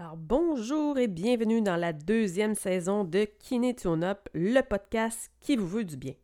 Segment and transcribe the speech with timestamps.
[0.00, 5.68] Alors bonjour et bienvenue dans la deuxième saison de Kiné Up, le podcast qui vous
[5.68, 6.14] veut du bien.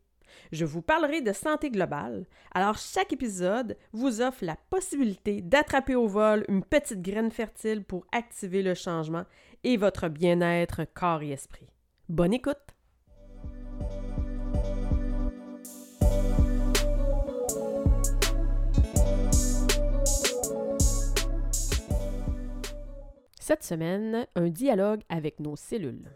[0.50, 2.24] Je vous parlerai de santé globale.
[2.54, 8.06] Alors chaque épisode vous offre la possibilité d'attraper au vol une petite graine fertile pour
[8.12, 9.26] activer le changement
[9.62, 11.68] et votre bien-être corps et esprit.
[12.08, 12.75] Bonne écoute!
[23.48, 26.10] Cette semaine, un dialogue avec nos cellules.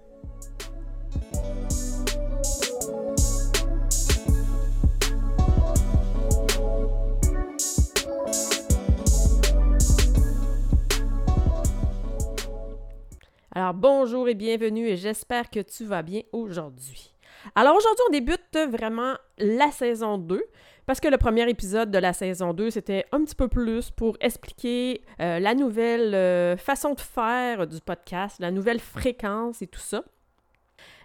[13.53, 17.15] Alors bonjour et bienvenue et j'espère que tu vas bien aujourd'hui.
[17.55, 20.43] Alors aujourd'hui on débute vraiment la saison 2
[20.91, 24.17] parce que le premier épisode de la saison 2, c'était un petit peu plus pour
[24.21, 29.79] expliquer euh, la nouvelle euh, façon de faire du podcast, la nouvelle fréquence et tout
[29.79, 30.03] ça.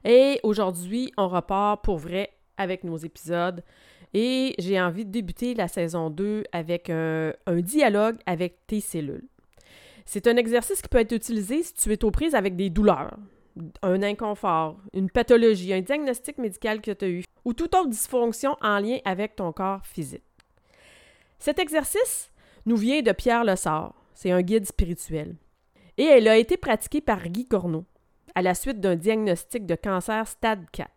[0.04, 3.64] Et aujourd'hui, on repart pour vrai avec nos épisodes.
[4.16, 9.28] Et j'ai envie de débuter la saison 2 avec un, un dialogue avec tes cellules.
[10.08, 13.20] C'est un exercice qui peut être utilisé si tu es aux prises avec des douleurs,
[13.82, 18.58] un inconfort, une pathologie, un diagnostic médical que tu as eu ou toute autre dysfonction
[18.62, 20.24] en lien avec ton corps physique.
[21.40, 22.32] Cet exercice
[22.66, 25.36] nous vient de Pierre Lessard, c'est un guide spirituel,
[25.98, 27.86] et elle a été pratiquée par Guy Corneau
[28.34, 30.90] à la suite d'un diagnostic de cancer stade 4.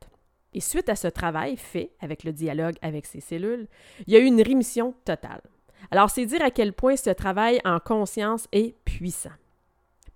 [0.54, 3.68] Et suite à ce travail fait avec le dialogue avec ses cellules,
[4.06, 5.42] il y a eu une rémission totale.
[5.90, 9.30] Alors c'est dire à quel point ce travail en conscience est puissant.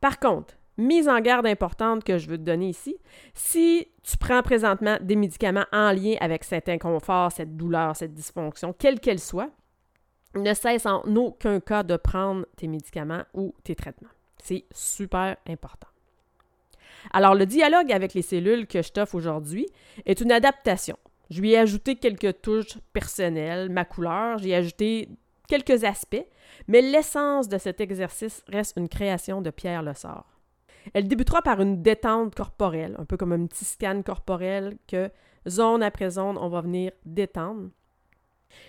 [0.01, 2.97] Par contre, mise en garde importante que je veux te donner ici,
[3.35, 8.73] si tu prends présentement des médicaments en lien avec cet inconfort, cette douleur, cette dysfonction,
[8.73, 9.51] quelle qu'elle soit,
[10.35, 14.09] ne cesse en aucun cas de prendre tes médicaments ou tes traitements.
[14.43, 15.89] C'est super important.
[17.13, 19.67] Alors, le dialogue avec les cellules que je t'offre aujourd'hui
[20.07, 20.97] est une adaptation.
[21.31, 25.09] Je lui ai ajouté quelques touches personnelles, ma couleur, j'ai ajouté
[25.49, 26.25] quelques aspects,
[26.69, 30.32] mais l'essence de cet exercice reste une création de Pierre Lessard.
[30.95, 35.11] Elle débutera par une détente corporelle, un peu comme un petit scan corporel que
[35.49, 37.71] zone après zone, on va venir détendre.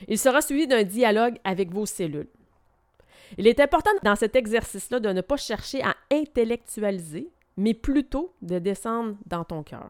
[0.08, 2.30] Il sera suivi d'un dialogue avec vos cellules.
[3.38, 8.60] Il est important dans cet exercice-là de ne pas chercher à intellectualiser, mais plutôt de
[8.60, 9.90] descendre dans ton cœur.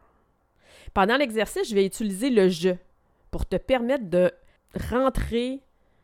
[0.93, 2.71] Pendant l'exercice, je vais utiliser le je
[3.31, 4.31] pour te permettre de
[4.89, 5.61] rentrer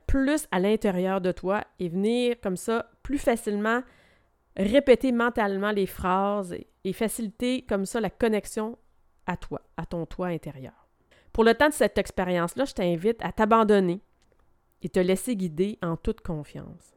[0.08, 3.82] plus à l'intérieur de toi et venir comme ça plus facilement
[4.60, 8.78] répéter mentalement les phrases et, faciliter comme ça la connexion
[9.26, 10.88] à toi, à ton toi intérieur.
[11.32, 14.02] Pour le temps de cette expérience-là, je t'invite à t'abandonner
[14.82, 16.96] et te laisser guider en toute confiance.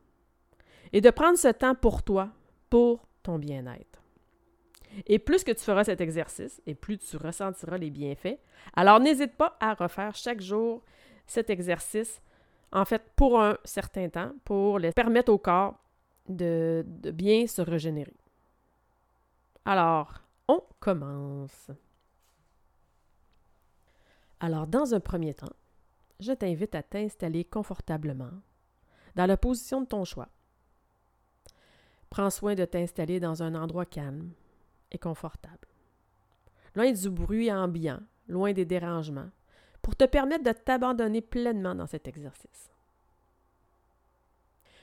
[0.93, 2.31] Et de prendre ce temps pour toi,
[2.71, 4.03] pour ton bien-être.
[5.07, 8.39] Et plus que tu feras cet exercice et plus tu ressentiras les bienfaits,
[8.75, 10.83] alors n'hésite pas à refaire chaque jour
[11.27, 12.21] cet exercice,
[12.73, 15.82] en fait, pour un certain temps, pour les permettre au corps
[16.29, 18.17] de, bien se régénérer.
[19.65, 21.71] Alors, on commence.
[24.41, 25.55] Alors, dans un premier temps,
[26.21, 28.33] je t'invite à t'installer confortablement
[29.15, 30.29] dans la position de ton choix.
[32.11, 34.33] Prends soin de t'installer dans un endroit calme
[34.91, 35.69] et confortable,
[36.75, 39.31] loin du bruit ambiant, loin des dérangements,
[39.81, 42.71] pour te permettre de t'abandonner pleinement dans cet exercice.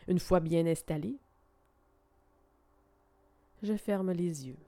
[0.08, 1.20] Une fois bien installé,
[3.62, 4.60] je ferme les yeux.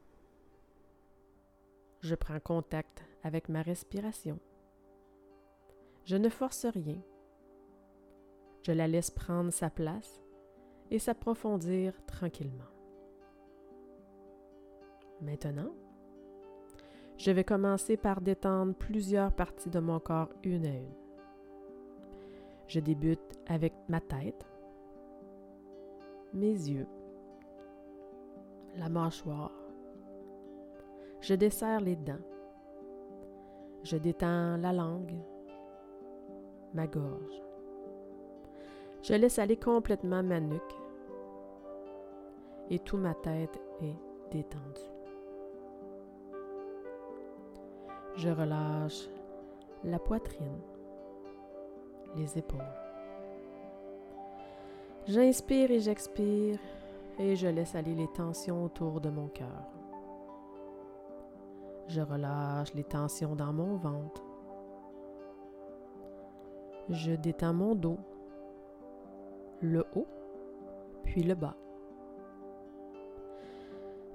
[2.01, 4.39] Je prends contact avec ma respiration.
[6.03, 7.01] Je ne force rien.
[8.63, 10.21] Je la laisse prendre sa place
[10.89, 12.65] et s'approfondir tranquillement.
[15.21, 15.73] Maintenant,
[17.17, 20.95] je vais commencer par détendre plusieurs parties de mon corps une à une.
[22.67, 24.45] Je débute avec ma tête,
[26.33, 26.87] mes yeux,
[28.77, 29.51] la mâchoire.
[31.21, 32.25] Je desserre les dents.
[33.83, 35.15] Je détends la langue,
[36.73, 37.41] ma gorge.
[39.01, 40.75] Je laisse aller complètement ma nuque
[42.69, 43.97] et toute ma tête est
[44.31, 44.81] détendue.
[48.15, 49.09] Je relâche
[49.83, 50.61] la poitrine,
[52.15, 52.59] les épaules.
[55.07, 56.59] J'inspire et j'expire
[57.21, 59.69] et je laisse aller les tensions autour de mon cœur.
[61.87, 64.23] Je relâche les tensions dans mon ventre.
[66.89, 67.99] Je détends mon dos,
[69.61, 70.07] le haut,
[71.03, 71.55] puis le bas.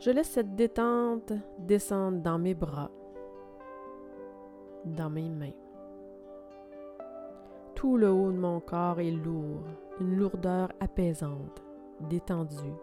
[0.01, 2.91] Je laisse cette détente descendre dans mes bras,
[4.85, 5.55] dans mes mains.
[7.77, 9.63] Tout le haut de mon corps est lourd,
[10.01, 11.63] une lourdeur apaisante,
[12.01, 12.75] détendue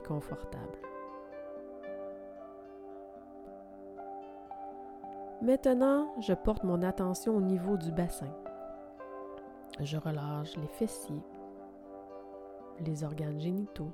[0.00, 0.78] confortable.
[5.42, 8.34] Maintenant, je porte mon attention au niveau du bassin.
[9.80, 11.22] Je relâche les fessiers,
[12.80, 13.92] les organes génitaux.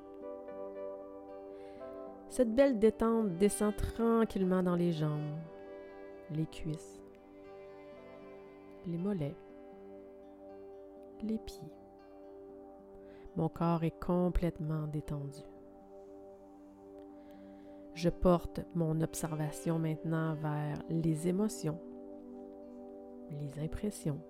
[2.28, 5.38] Cette belle détente descend tranquillement dans les jambes,
[6.30, 7.02] les cuisses,
[8.86, 9.36] les mollets,
[11.22, 11.72] les pieds.
[13.34, 15.40] Mon corps est complètement détendu.
[17.94, 21.78] Je porte mon observation maintenant vers les émotions,
[23.30, 24.20] les impressions,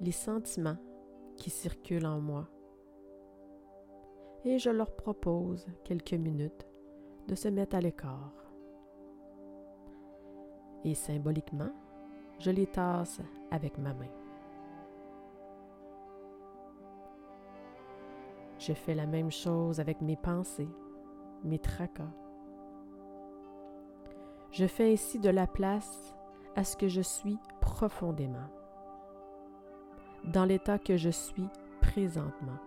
[0.00, 0.78] les sentiments
[1.36, 2.48] qui circulent en moi.
[4.44, 6.66] Et je leur propose quelques minutes
[7.26, 8.32] de se mettre à l'écart.
[10.84, 11.72] Et symboliquement,
[12.38, 13.20] je les tasse
[13.50, 14.10] avec ma main.
[18.58, 20.68] Je fais la même chose avec mes pensées,
[21.44, 22.10] mes tracas.
[24.50, 26.14] Je fais ainsi de la place
[26.56, 28.48] à ce que je suis profondément,
[30.24, 31.48] dans l'état que je suis
[31.80, 32.58] présentement,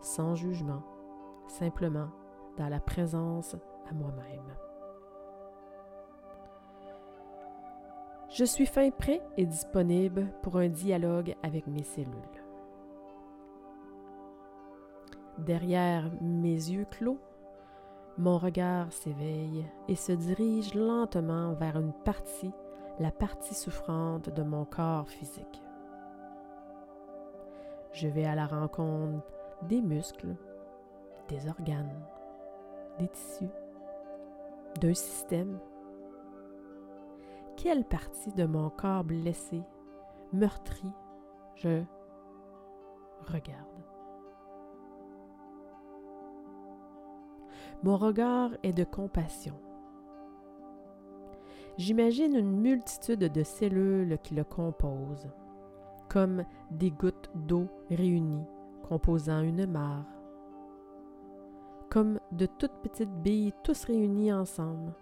[0.00, 0.82] sans jugement,
[1.48, 2.08] simplement
[2.56, 3.56] dans la présence
[3.90, 4.56] à moi-même.
[8.30, 12.14] Je suis fin prêt et disponible pour un dialogue avec mes cellules.
[15.38, 17.18] Derrière mes yeux clos,
[18.20, 22.52] mon regard s'éveille et se dirige lentement vers une partie,
[22.98, 25.62] la partie souffrante de mon corps physique.
[27.92, 29.26] Je vais à la rencontre
[29.62, 30.36] des muscles,
[31.28, 32.04] des organes,
[32.98, 33.48] des tissus,
[34.80, 35.58] d'un système.
[37.56, 39.62] Quelle partie de mon corps blessé,
[40.34, 40.92] meurtri,
[41.54, 41.82] je
[43.26, 43.89] regarde.
[47.82, 49.54] Mon regard est de compassion.
[51.78, 55.30] J'imagine une multitude de cellules qui le composent,
[56.08, 58.44] comme des gouttes d'eau réunies
[58.90, 60.04] composant une mare,
[61.88, 64.92] comme de toutes petites billes tous réunies ensemble.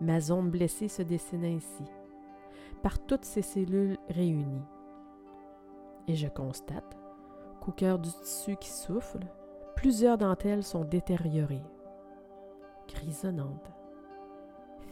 [0.00, 1.84] Ma zone blessée se dessine ainsi,
[2.82, 4.66] par toutes ces cellules réunies.
[6.08, 6.98] Et je constate
[7.60, 9.20] qu'au cœur du tissu qui souffle,
[9.76, 11.62] Plusieurs d'entre elles sont détériorées,
[12.88, 13.70] grisonnantes,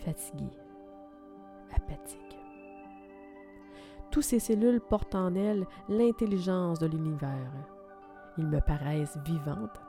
[0.05, 0.59] fatiguées,
[1.75, 2.39] apathiques.
[4.11, 7.51] Tous ces cellules portent en elles l'intelligence de l'univers.
[8.37, 9.81] Ils me paraissent vivantes,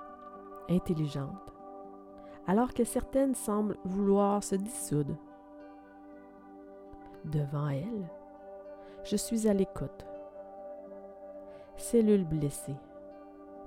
[0.70, 1.54] intelligentes,
[2.48, 5.18] alors que certaines semblent vouloir se dissoudre.
[7.26, 8.10] Devant elles,
[9.04, 10.06] je suis à l'écoute.
[11.76, 12.78] Cellules blessées,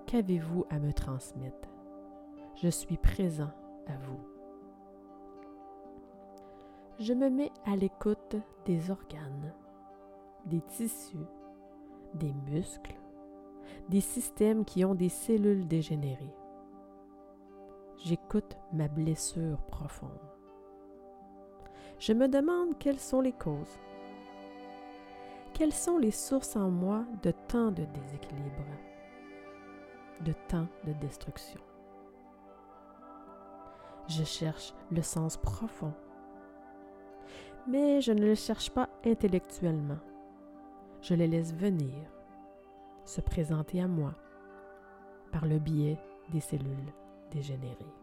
[0.08, 1.68] Qu'avez-vous à me transmettre?
[2.54, 3.50] Je suis présent
[3.86, 4.18] à vous.
[6.98, 9.52] Je me mets à l'écoute des organes,
[10.46, 11.26] des tissus,
[12.14, 12.96] des muscles,
[13.90, 16.34] des systèmes qui ont des cellules dégénérées.
[17.98, 20.08] J'écoute ma blessure profonde.
[21.98, 23.78] Je me demande quelles sont les causes.
[25.52, 28.64] Quelles sont les sources en moi de tant de déséquilibre?
[30.24, 31.60] De temps de destruction.
[34.08, 35.92] Je cherche le sens profond,
[37.66, 39.98] mais je ne le cherche pas intellectuellement.
[41.02, 41.94] Je le laisse venir,
[43.04, 44.14] se présenter à moi
[45.30, 45.98] par le biais
[46.30, 46.92] des cellules
[47.30, 47.94] dégénérées.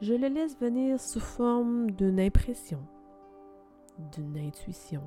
[0.00, 2.80] Je le laisse venir sous forme d'une impression,
[3.98, 5.02] d'une intuition,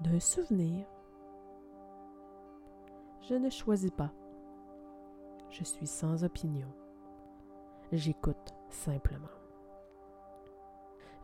[0.00, 0.86] d'un souvenir
[3.30, 4.10] je ne choisis pas.
[5.50, 6.66] Je suis sans opinion.
[7.92, 9.28] J'écoute simplement.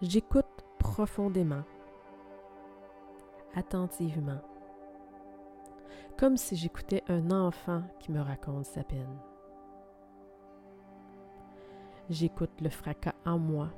[0.00, 1.64] J'écoute profondément,
[3.56, 4.40] attentivement,
[6.16, 9.18] comme si j'écoutais un enfant qui me raconte sa peine.
[12.08, 13.70] J'écoute le fracas en moi,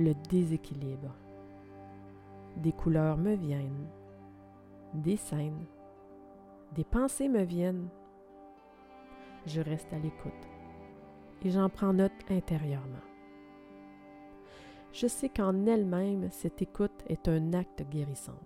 [0.00, 1.14] le déséquilibre.
[2.56, 3.88] Des couleurs me viennent,
[4.94, 5.66] des scènes,
[6.74, 7.88] des pensées me viennent.
[9.46, 10.32] Je reste à l'écoute
[11.42, 13.02] et j'en prends note intérieurement.
[14.92, 18.38] Je sais qu'en elle-même, cette écoute est un acte guérissant.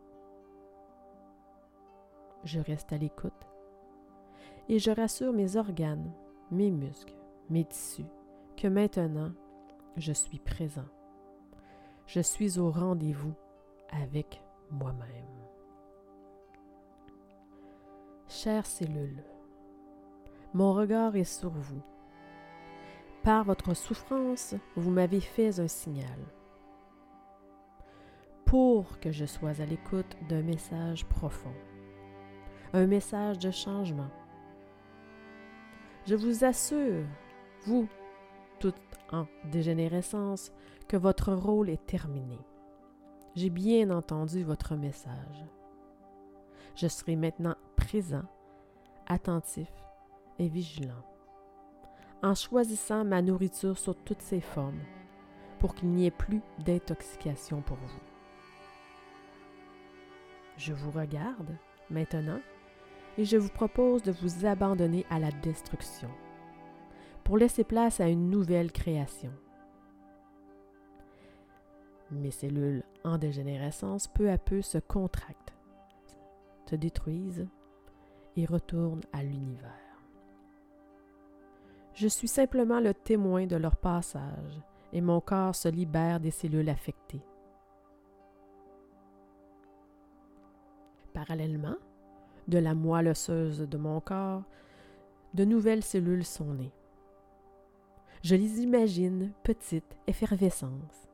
[2.45, 3.33] Je reste à l'écoute
[4.69, 6.13] et je rassure mes organes,
[6.51, 7.17] mes muscles,
[7.51, 8.07] mes tissus,
[8.57, 9.33] que maintenant,
[9.97, 10.87] je suis présent.
[12.07, 13.35] Je suis au rendez-vous
[13.91, 14.41] avec
[14.71, 15.46] moi-même.
[18.43, 19.25] Chères cellules,
[20.53, 21.81] mon regard est sur vous.
[23.23, 26.19] Par votre souffrance, vous m'avez fait un signal.
[28.45, 31.55] Pour que je sois à l'écoute d'un message profond,
[32.75, 34.11] un message de changement.
[36.05, 37.07] Je vous assure,
[37.65, 37.89] vous,
[38.61, 38.75] tout
[39.13, 40.53] en dégénérescence,
[40.89, 42.39] que votre rôle est terminé.
[43.35, 45.47] J'ai bien entendu votre message.
[46.75, 48.25] Je serai maintenant présent,
[49.07, 49.71] attentif
[50.41, 51.05] et vigilant,
[52.21, 54.81] en choisissant ma nourriture sous toutes ses formes,
[55.61, 58.01] pour qu'il n'y ait plus d'intoxication pour vous.
[60.57, 61.57] Je vous regarde
[61.89, 62.41] maintenant
[63.19, 66.11] et je vous propose de vous abandonner à la destruction
[67.23, 69.33] pour laisser place à une nouvelle création.
[72.11, 75.55] Mes cellules en dégénérescence peu à peu se contractent,
[76.69, 77.47] se détruisent
[78.37, 79.73] et retournent à l'univers.
[81.95, 84.61] Je suis simplement le témoin de leur passage
[84.93, 87.23] et mon corps se libère des cellules affectées.
[91.15, 91.77] Parallèlement,
[92.49, 94.43] de la moelle osseuse de mon corps,
[95.35, 96.73] de nouvelles cellules sont nées.
[98.23, 101.09] Je les imagine petites, effervescences.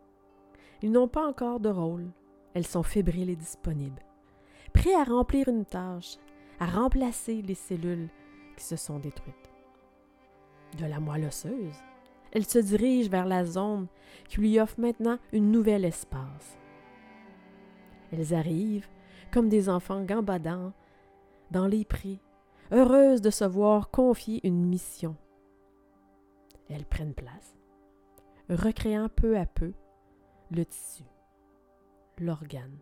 [0.83, 2.11] Ils n'ont pas encore de rôle.
[2.55, 4.03] Elles sont fébriles et disponibles,
[4.73, 6.19] prêts à remplir une tâche,
[6.63, 8.09] à remplacer les cellules
[8.57, 9.51] qui se sont détruites.
[10.79, 11.75] De la moelle osseuse,
[12.31, 13.89] elles se dirigent vers la zone
[14.29, 16.57] qui lui offre maintenant une nouvelle espace.
[18.13, 18.87] Elles arrivent
[19.33, 20.73] comme des enfants gambadants
[21.51, 22.21] dans les prés,
[22.71, 25.17] heureuses de se voir confier une mission,
[26.71, 27.57] elles prennent place,
[28.49, 29.73] recréant peu à peu
[30.53, 31.03] le tissu,
[32.19, 32.79] l'organe,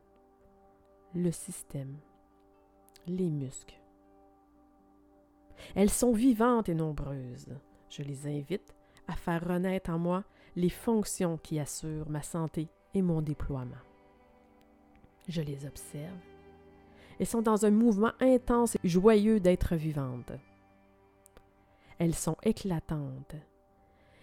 [1.14, 1.96] le système,
[3.06, 3.80] les muscles.
[5.74, 7.54] Elles sont vivantes et nombreuses.
[7.88, 8.74] Je les invite
[9.08, 10.24] à faire renaître en moi
[10.56, 13.76] les fonctions qui assurent ma santé et mon déploiement.
[15.28, 16.16] Je les observe.
[17.18, 20.32] Elles sont dans un mouvement intense et joyeux d'être vivantes.
[21.98, 23.36] Elles sont éclatantes,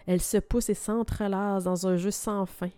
[0.07, 2.71] elles se poussent et s'entrelacent dans un jeu sans fin.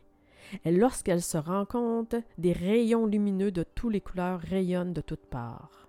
[0.66, 5.89] Et lorsqu'elles se rencontrent, des rayons lumineux de toutes les couleurs rayonnent de toutes parts.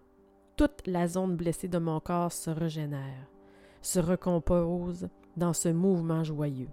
[0.60, 3.30] Toute la zone blessée de mon corps se régénère,
[3.80, 6.68] se recompose dans ce mouvement joyeux.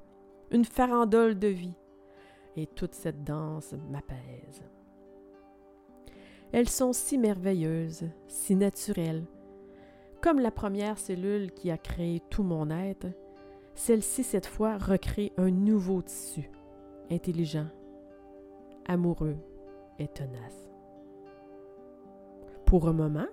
[0.51, 1.77] Une farandole de vie.
[2.57, 4.61] Et toute cette danse m'apaise.
[6.51, 9.23] Elles sont si merveilleuses, si naturelles,
[10.21, 13.07] comme la première cellule qui a créé tout mon être,
[13.73, 16.51] celle-ci, cette fois, recrée un nouveau tissu,
[17.09, 17.69] intelligent,
[18.85, 19.37] amoureux
[19.97, 20.73] et tenace.
[22.65, 23.27] Pour un moment,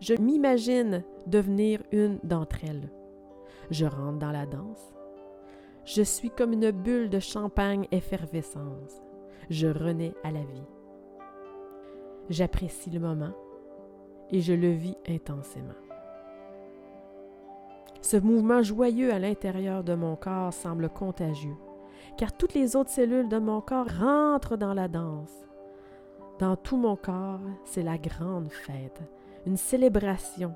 [0.00, 2.90] je m'imagine devenir une d'entre elles.
[3.70, 4.94] Je rentre dans la danse.
[5.84, 9.02] Je suis comme une bulle de champagne effervescence.
[9.50, 10.68] Je renais à la vie.
[12.30, 13.32] J'apprécie le moment
[14.30, 15.74] et je le vis intensément.
[18.00, 21.56] Ce mouvement joyeux à l'intérieur de mon corps semble contagieux,
[22.16, 25.46] car toutes les autres cellules de mon corps rentrent dans la danse.
[26.38, 29.00] Dans tout mon corps, c'est la grande fête,
[29.46, 30.54] une célébration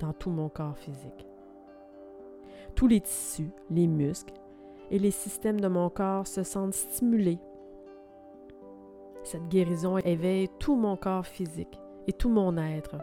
[0.00, 1.26] dans tout mon corps physique.
[2.74, 4.34] Tous les tissus, les muscles
[4.90, 7.38] et les systèmes de mon corps se sentent stimulés.
[9.24, 12.96] Cette guérison éveille tout mon corps physique et tout mon être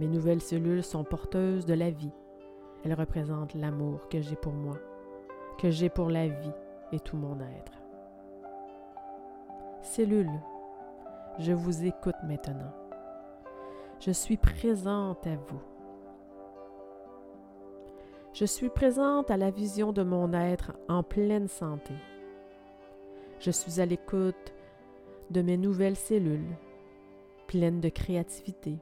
[0.00, 2.12] mes nouvelles cellules sont porteuses de la vie.
[2.84, 4.78] Elles représentent l'amour que j'ai pour moi,
[5.58, 6.54] que j'ai pour la vie
[6.90, 7.72] et tout mon être.
[9.82, 10.40] Cellules,
[11.38, 12.72] je vous écoute maintenant.
[14.00, 15.60] Je suis présente à vous.
[18.32, 21.94] Je suis présente à la vision de mon être en pleine santé.
[23.38, 24.54] Je suis à l'écoute
[25.30, 26.56] de mes nouvelles cellules,
[27.46, 28.78] pleines de créativité,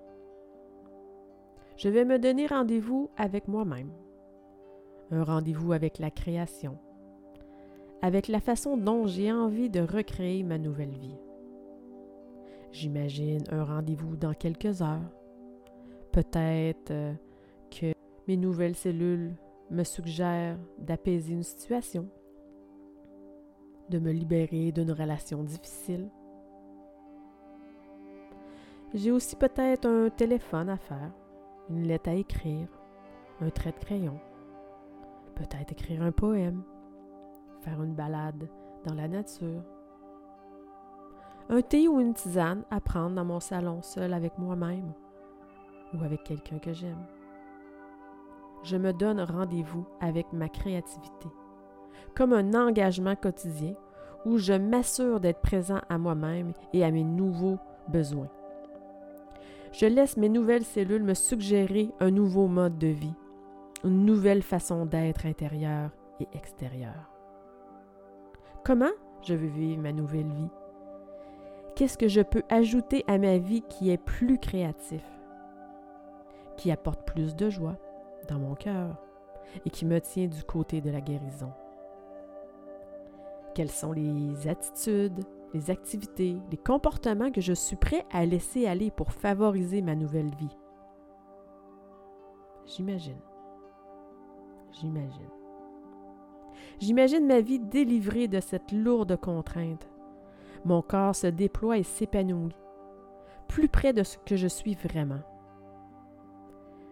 [1.78, 3.92] je vais me donner rendez-vous avec moi-même.
[5.12, 6.76] Un rendez-vous avec la création,
[8.02, 11.14] avec la façon dont j'ai envie de recréer ma nouvelle vie.
[12.72, 15.10] J'imagine un rendez-vous dans quelques heures.
[16.12, 17.14] Peut-être euh,
[17.70, 17.92] que
[18.26, 19.34] mes nouvelles cellules
[19.70, 22.08] me suggèrent d'apaiser une situation,
[23.90, 26.08] de me libérer d'une relation difficile.
[28.94, 31.12] J'ai aussi peut-être un téléphone à faire
[31.68, 32.68] une lettre à écrire,
[33.40, 34.18] un trait de crayon,
[35.34, 36.62] peut-être écrire un poème,
[37.60, 38.48] faire une balade
[38.86, 39.62] dans la nature,
[41.50, 44.92] un thé ou une tisane à prendre dans mon salon seul avec moi-même
[45.94, 47.06] ou avec quelqu'un que j'aime.
[48.64, 51.28] Je me donne rendez-vous avec ma créativité,
[52.14, 53.74] comme un engagement quotidien
[54.26, 58.28] où je m'assure d'être présent à moi-même et à mes nouveaux besoins.
[59.72, 63.14] Je laisse mes nouvelles cellules me suggérer un nouveau mode de vie,
[63.84, 65.90] une nouvelle façon d'être intérieure
[66.20, 67.10] et extérieure.
[68.64, 68.90] Comment
[69.22, 70.50] je veux vivre ma nouvelle vie?
[71.78, 75.04] Qu'est-ce que je peux ajouter à ma vie qui est plus créatif,
[76.56, 77.76] qui apporte plus de joie
[78.28, 78.96] dans mon cœur
[79.64, 81.52] et qui me tient du côté de la guérison?
[83.54, 85.20] Quelles sont les attitudes,
[85.54, 90.34] les activités, les comportements que je suis prêt à laisser aller pour favoriser ma nouvelle
[90.34, 90.58] vie?
[92.66, 93.20] J'imagine.
[94.72, 95.30] J'imagine.
[96.80, 99.88] J'imagine ma vie délivrée de cette lourde contrainte
[100.64, 102.54] mon corps se déploie et s'épanouit,
[103.48, 105.20] plus près de ce que je suis vraiment.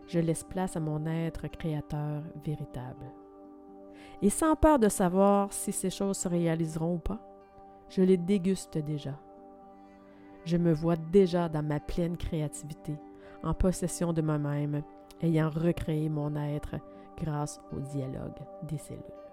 [0.06, 3.12] Je laisse place à mon être créateur véritable.
[4.22, 7.18] Et sans peur de savoir si ces choses se réaliseront ou pas,
[7.88, 9.18] je les déguste déjà.
[10.44, 12.96] Je me vois déjà dans ma pleine créativité,
[13.42, 14.82] en possession de moi-même,
[15.20, 16.76] ayant recréé mon être
[17.18, 19.25] grâce au dialogue des cellules.